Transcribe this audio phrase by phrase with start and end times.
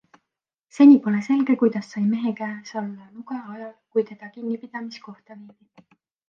[0.77, 5.89] Seni pole selge, kuidas sai mehe käes olla nuga ajal, kui teda kinnipidamiskohta viidi.